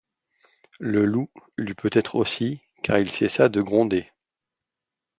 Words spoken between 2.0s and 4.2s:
aussi, car il cessa de gronder.